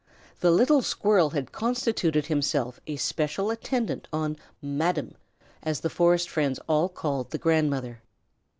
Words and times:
The 0.39 0.49
little 0.49 0.81
squirrel 0.81 1.29
had 1.29 1.51
constituted 1.51 2.25
himself 2.25 2.79
a 2.87 2.95
special 2.95 3.51
attendant 3.51 4.07
on 4.11 4.35
"Madam," 4.59 5.13
as 5.61 5.81
the 5.81 5.91
forest 5.91 6.27
friends 6.27 6.59
all 6.67 6.89
called 6.89 7.29
the 7.29 7.37
grandmother. 7.37 8.01